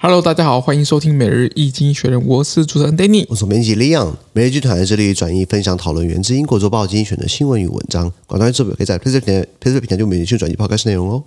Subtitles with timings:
[0.00, 4.14] Hello，大家好，欢迎收听每日易经学人，我是主持人 Danny，我是编辑 Leon。
[4.32, 8.12] 每日剧团在这里转译分享讨论源自英国周报精选的新闻与文章。
[8.28, 11.24] 广大读者可以在 PressPlay 平台、PressPlay 平台就每日去转译 Podcast 内容哦。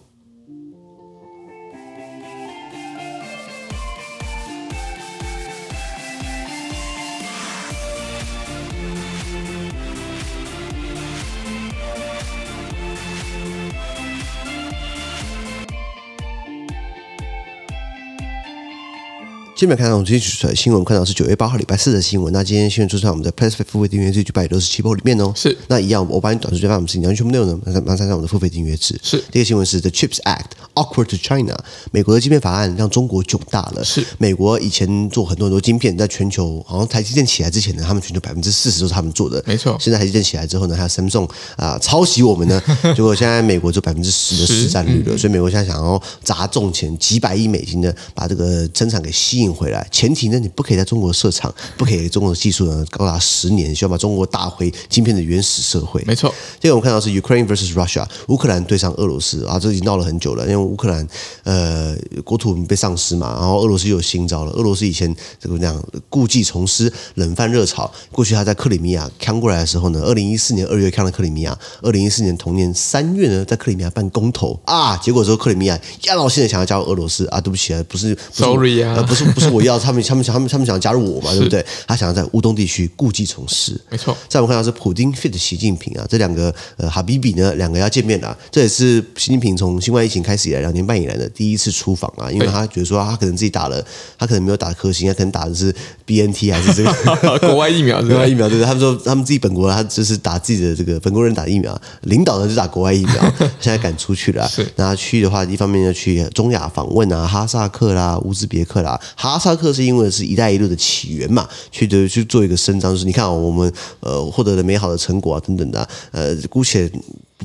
[19.61, 22.33] 今天看到我们今天取出来的新闻，看到是九月八号礼拜四的新闻。
[22.33, 25.31] 那今天新闻出在我们的 PressPlay 付费订阅制九百六十七波里面哦。
[25.35, 25.55] 是。
[25.67, 28.99] 那一样，我把你短时间发我们是你要全部内容呢，马上马上我们的付费订阅制。
[29.03, 29.23] 是。
[29.31, 30.45] 第一个新闻是 The Chips Act
[30.81, 31.55] awkward to China，
[31.91, 33.83] 美国的晶片法案让中国囧大了。
[33.83, 34.03] 是。
[34.17, 39.43] 美国以前做很多很多晶片，在全球好像台积电起来之前呢，他们全球百分之四十都是他们做的。
[39.45, 39.77] 没错。
[39.79, 41.25] 现在台积电起来之后呢，还有 Samsung
[41.57, 42.61] 啊、呃、抄袭我们呢，
[42.95, 45.17] 结果现在美国就百分之十的市占率了。
[45.17, 50.29] 所以美国现在想要砸重钱几百亿美金呢把这个生产给吸引回来，前提。
[50.29, 56.01] 呢你不可以在中国设厂，不可以中国的技术呢高达十年，需要把中国打回晶片的原始社会。
[56.05, 60.47] 没错，这个我们看到是 Ukraine versus Russia，乌克兰对上俄罗斯啊，这已经闹了很久了。
[60.47, 61.05] 因为乌克兰
[61.43, 64.51] 呃国土被丧失嘛，然后俄罗斯又有新招了。
[64.53, 67.91] 俄罗斯以前这个这样故技重施，冷饭热炒。
[68.11, 80.21] 过去他在克里米亚扛过来的时候呢，二零一四年二月扛了克里米亚，二零一四年同年三月呢，在克里米亚办公投啊，结果之后克里米亚压倒性的想要加入俄罗斯啊，对不起啊，不是，不是，sorry 啊，不是不是我要他们他们。
[80.31, 81.65] 他们他们想加入我嘛，对不对？
[81.87, 84.15] 他想要在乌东地区故技重施，没错。
[84.29, 88.37] 在我们看到是普丁 fit 习近平啊，这两个呃哈比比呢，两个要见面了。
[88.51, 93.83] 这也是习近平从新冠疫情开始两年半以来的第一次出访啊，因为他觉得说他可能自己打了，
[94.17, 95.73] 他可能没有打科兴，他可能打的是
[96.05, 98.65] BNT 还是这个 国外疫苗，国外疫苗对不对？
[98.65, 103.15] 他们说他们自己本国他就是打自己的这个本国人打疫苗，领导呢就打国外疫苗，
[103.61, 104.47] 现在敢出去了。
[104.47, 116.91] 是，那他去的话，一方面要去中亚访问啊，哈萨克啦、乌兹别克啦，哈萨克是因为是一带一路的起源嘛，去的去做一个伸张，就是你看啊，我们呃获得了美好的成果啊等等的，呃，姑且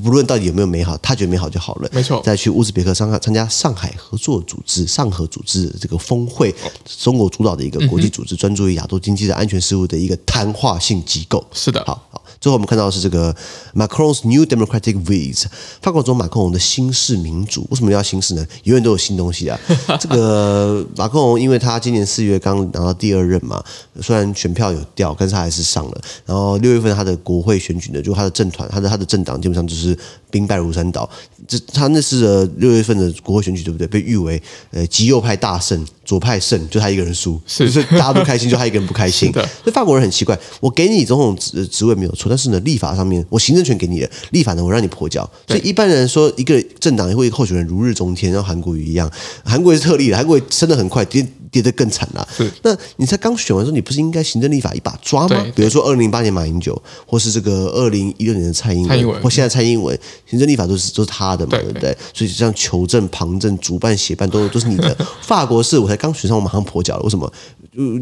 [0.03, 1.89] 不论到底有没有美好，他觉得美好就好了。
[1.91, 6.53] 没错，再去乌兹别克上海参加上海合作组织上合组织的这个峰会，
[6.99, 11.45] 中国主导的一个国际组织，专注于亚洲经济的安全事务的一个谈话性机构。
[11.51, 12.21] 是的，好好。
[12.39, 13.35] 最后我们看到的是这个
[13.73, 15.47] Macron's New Democratic v i s
[15.81, 17.67] 法国总统马克龙的新式民主。
[17.69, 18.45] 为什么要新式呢？
[18.63, 19.59] 永远都有新东西啊。
[19.99, 23.63] 这个马克龙因为他今年四月刚拿到第二任嘛，
[24.01, 26.01] 虽然选票有掉，但是他还是上了。
[26.25, 29.97] 然后六月份他的国会选举呢，就他的政团，他的他的政党基本上就是
[30.29, 31.09] 兵败如山倒。
[31.47, 33.87] 这他那是呃六月份的国会选举对不对？
[33.87, 39.29] 被誉为呃极右派大胜，左派胜，就他一个人输，是就是大家都开心， 就他一个人不开心。
[39.33, 42.29] 所以法国人很奇怪，我给你总统职职位没有错。
[42.29, 45.29] 但是呢，立法上面我行政权给你了，立法呢我让你破交。
[45.45, 49.11] 所以一般人说一个政党会候选人如日中天，像韩国瑜一样，
[49.43, 52.27] 韩国瑜是特例的，韩国瑜升得很快，跌跌得更惨了。
[52.61, 55.45] 那你在刚选完之后，你不是应该行政立法一把抓吗？
[55.55, 61.97] 比如说二零零八年马英九，或是这个二零一六年的蔡英文，或现在蔡英文，行政立法都是都是他的嘛，对不对？
[62.13, 64.95] 所以像求证、旁证、主办、协办都都是你的。
[65.21, 67.31] 法国是我才刚选上，我马上跛脚了，为什么？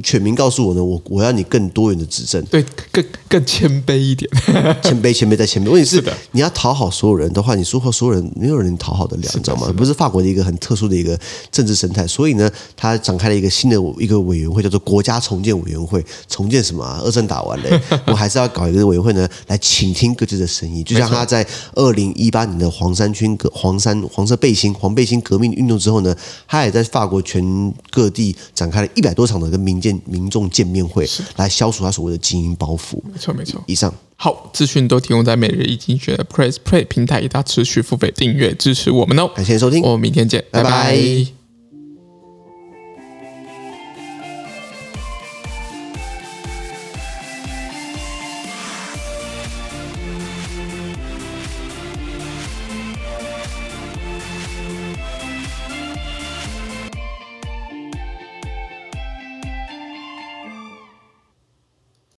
[0.01, 2.63] 全民告诉我呢，我我要你更多元的执政，对，
[2.93, 4.29] 更更谦卑一点，
[4.81, 5.69] 谦卑谦卑再谦卑。
[5.69, 9.73] 问题是，是你要讨好所有人的话，你说话所有人没有人讨好得了，你知道吗？
[9.75, 11.19] 不是法国的一个很特殊的一个
[11.51, 16.03] 政治生态，所以呢，他展开了一个新的一个委员会，叫做国家重建委员会。
[16.27, 17.01] 重建什么啊？
[17.03, 20.83] 二战打完了， 我还是要搞一个委员会呢，来倾听各自的声音。
[20.83, 26.15] 就像他在二零一八年的黄衫军革黄衫黄色背心黄背心革命运动之后呢，
[26.47, 31.07] 他也在法国全各地展开了一百多场的跟民间民众见面会，
[31.37, 33.01] 来消除他所谓的精英包袱。
[33.11, 33.61] 没错，没错。
[33.67, 39.29] 以上好资讯都提供在每日一经济学的 Press Play 平台，大家持续付费订阅支持我们哦。
[39.35, 40.69] 感谢收听，我们明天见，拜拜。
[40.69, 41.44] 拜拜。